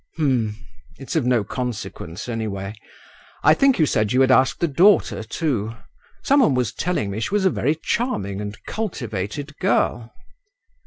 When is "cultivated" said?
8.65-9.55